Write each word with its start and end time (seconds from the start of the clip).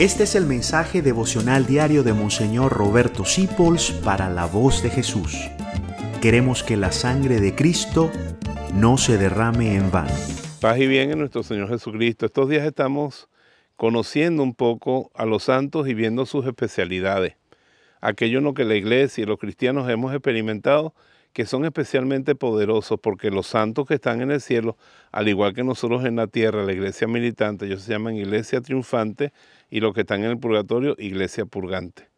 Este 0.00 0.22
es 0.22 0.34
el 0.34 0.46
mensaje 0.46 1.02
devocional 1.02 1.66
diario 1.66 2.02
de 2.02 2.14
Monseñor 2.14 2.72
Roberto 2.72 3.26
Sipols 3.26 3.90
para 3.90 4.30
la 4.30 4.46
voz 4.46 4.82
de 4.82 4.88
Jesús. 4.88 5.36
Queremos 6.22 6.62
que 6.62 6.78
la 6.78 6.90
sangre 6.90 7.38
de 7.38 7.54
Cristo 7.54 8.10
no 8.72 8.96
se 8.96 9.18
derrame 9.18 9.74
en 9.76 9.90
vano. 9.90 10.14
Paz 10.58 10.78
y 10.78 10.86
bien 10.86 11.10
en 11.10 11.18
nuestro 11.18 11.42
Señor 11.42 11.68
Jesucristo. 11.68 12.24
Estos 12.24 12.48
días 12.48 12.64
estamos 12.64 13.28
conociendo 13.76 14.42
un 14.42 14.54
poco 14.54 15.10
a 15.14 15.26
los 15.26 15.42
santos 15.42 15.86
y 15.86 15.92
viendo 15.92 16.24
sus 16.24 16.46
especialidades. 16.46 17.34
Aquello 18.00 18.38
en 18.38 18.44
lo 18.44 18.54
que 18.54 18.64
la 18.64 18.76
iglesia 18.76 19.20
y 19.20 19.26
los 19.26 19.38
cristianos 19.38 19.86
hemos 19.90 20.14
experimentado 20.14 20.94
que 21.32 21.46
son 21.46 21.64
especialmente 21.64 22.34
poderosos 22.34 22.98
porque 23.00 23.30
los 23.30 23.46
santos 23.46 23.86
que 23.86 23.94
están 23.94 24.20
en 24.20 24.30
el 24.30 24.40
cielo, 24.40 24.76
al 25.12 25.28
igual 25.28 25.54
que 25.54 25.62
nosotros 25.62 26.04
en 26.04 26.16
la 26.16 26.26
tierra, 26.26 26.64
la 26.64 26.72
iglesia 26.72 27.06
militante, 27.06 27.66
ellos 27.66 27.82
se 27.82 27.92
llaman 27.92 28.16
iglesia 28.16 28.60
triunfante 28.60 29.32
y 29.70 29.80
los 29.80 29.94
que 29.94 30.00
están 30.00 30.24
en 30.24 30.30
el 30.30 30.38
purgatorio, 30.38 30.96
iglesia 30.98 31.46
purgante. 31.46 32.08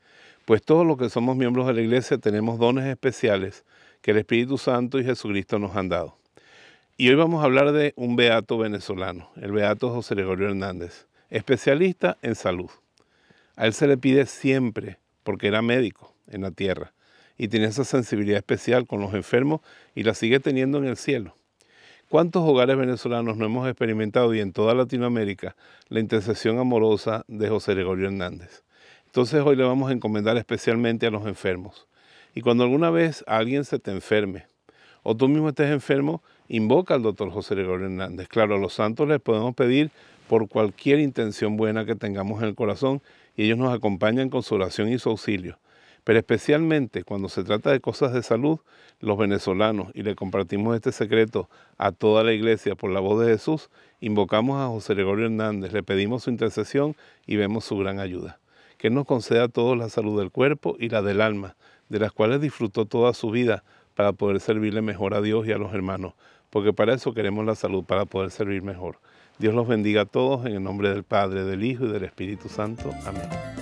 Pues 0.45 0.63
todos 0.63 0.87
los 0.87 0.97
que 0.97 1.09
somos 1.09 1.37
miembros 1.37 1.67
de 1.67 1.75
la 1.75 1.83
iglesia 1.83 2.19
tenemos 2.19 2.59
dones 2.59 2.87
especiales 2.87 3.65
que 4.01 4.11
el 4.11 4.19
Espíritu 4.19 4.59
Santo 4.59 4.99
y 4.99 5.05
Jesucristo 5.05 5.59
nos 5.59 5.77
han 5.77 5.89
dado. 5.89 6.19
Y 6.97 7.09
hoy 7.09 7.15
vamos 7.15 7.43
a 7.43 7.47
hablar 7.47 7.73
de 7.73 7.95
un 7.97 8.17
beato 8.17 8.59
venezolano, 8.59 9.31
el 9.37 9.53
beato 9.53 9.91
José 9.91 10.15
Gregorio 10.15 10.49
Hernández, 10.49 11.07
especialista 11.31 12.19
en 12.23 12.35
salud. 12.35 12.71
A 13.57 13.67
él 13.67 13.73
se 13.73 13.87
le 13.87 13.97
pide 13.97 14.27
siempre, 14.27 14.99
porque 15.23 15.49
era 15.49 15.63
médico 15.63 16.15
en 16.29 16.43
la 16.43 16.51
tierra, 16.51 16.93
y 17.39 17.49
tiene 17.49 17.67
esa 17.67 17.85
sensibilidad 17.85 18.39
especial 18.39 18.87
con 18.87 19.01
los 19.01 19.15
enfermos 19.15 19.61
y 19.95 20.03
la 20.03 20.15
sigue 20.15 20.41
teniendo 20.41 20.79
en 20.79 20.85
el 20.85 20.97
cielo. 20.97 21.35
¿Cuántos 22.09 22.43
hogares 22.43 22.77
venezolanos 22.77 23.39
no 23.39 23.47
hemos 23.47 23.67
experimentado 23.67 24.35
y 24.35 24.41
en 24.41 24.53
toda 24.53 24.75
Latinoamérica 24.75 25.57
la 25.89 26.01
intercesión 26.01 26.59
amorosa 26.59 27.25
de 27.27 27.49
José 27.49 27.75
Gregorio 27.75 28.09
Hernández? 28.09 28.63
Entonces 29.07 29.43
hoy 29.43 29.57
le 29.57 29.65
vamos 29.65 29.91
a 29.91 29.95
encomendar 29.95 30.37
especialmente 30.37 31.07
a 31.07 31.11
los 31.11 31.27
enfermos. 31.27 31.87
Y 32.35 32.43
cuando 32.43 32.65
alguna 32.65 32.91
vez 32.91 33.25
alguien 33.27 33.65
se 33.65 33.79
te 33.79 33.91
enferme 33.91 34.47
o 35.03 35.17
tú 35.17 35.29
mismo 35.29 35.49
estés 35.49 35.71
enfermo, 35.71 36.23
invoca 36.49 36.95
al 36.95 37.03
doctor 37.03 37.31
José 37.31 37.55
Gregorio 37.55 37.87
Hernández. 37.87 38.29
Claro, 38.29 38.57
a 38.57 38.59
los 38.59 38.75
santos 38.75 39.09
les 39.09 39.21
podemos 39.21 39.55
pedir 39.55 39.91
por 40.29 40.49
cualquier 40.49 41.01
intención 41.01 41.57
buena 41.57 41.85
que 41.85 41.95
tengamos 41.95 42.43
en 42.43 42.49
el 42.49 42.55
corazón 42.55 43.03
y 43.37 43.45
ellos 43.45 43.59
nos 43.59 43.75
acompañan 43.75 44.29
con 44.31 44.43
su 44.43 44.55
oración 44.55 44.89
y 44.93 44.99
su 44.99 45.11
auxilio. 45.11 45.59
Pero 46.05 46.19
especialmente 46.19 47.05
cuando 47.05 47.29
se 47.29 47.45
trata 47.45 47.71
de 47.71 47.81
cosas 47.81 48.13
de 48.13 48.23
salud, 48.23 48.59
los 49.01 49.19
venezolanos, 49.19 49.91
y 49.95 50.03
le 50.03 50.15
compartimos 50.15 50.75
este 50.75 50.93
secreto 50.93 51.49
a 51.79 51.93
toda 51.93 52.25
la 52.25 52.33
iglesia 52.33 52.75
por 52.75 52.91
la 52.91 53.01
voz 53.01 53.25
de 53.25 53.33
Jesús, 53.33 53.71
invocamos 54.01 54.61
a 54.61 54.69
José 54.69 54.95
Gregorio 54.95 55.27
Hernández, 55.27 55.73
le 55.73 55.83
pedimos 55.83 56.25
su 56.25 56.31
intercesión 56.31 56.97
y 57.27 57.37
vemos 57.37 57.65
su 57.65 57.77
gran 57.79 58.01
ayuda. 58.01 58.41
Que 58.79 58.91
nos 58.91 59.07
conceda 59.07 59.45
a 59.45 59.49
todos 59.49 59.79
la 59.79 59.89
salud 59.89 60.19
del 60.19 60.31
cuerpo 60.31 60.77
y 60.79 60.89
la 60.89 61.03
del 61.03 61.21
alma, 61.21 61.57
de 61.89 62.01
las 62.01 62.13
cuales 62.13 62.41
disfrutó 62.41 62.85
toda 62.87 63.15
su 63.15 63.31
vida 63.31 63.63
para 63.95 64.13
poder 64.13 64.41
servirle 64.41 64.83
mejor 64.83 65.15
a 65.15 65.21
Dios 65.21 65.47
y 65.47 65.53
a 65.53 65.59
los 65.59 65.73
hermanos, 65.75 66.15
porque 66.51 66.73
para 66.73 66.95
eso 66.95 67.15
queremos 67.15 67.47
la 67.47 67.55
salud, 67.55 67.85
para 67.85 68.07
poder 68.07 68.31
servir 68.31 68.63
mejor. 68.63 68.99
Dios 69.39 69.55
los 69.55 69.69
bendiga 69.69 70.03
a 70.03 70.07
todos 70.07 70.47
en 70.47 70.55
el 70.55 70.63
nombre 70.63 70.91
del 70.91 71.05
Padre, 71.05 71.45
del 71.45 71.65
Hijo 71.65 71.87
y 71.87 71.93
del 71.93 72.05
Espíritu 72.05 72.49
Santo. 72.49 72.91
Amén. 73.07 73.62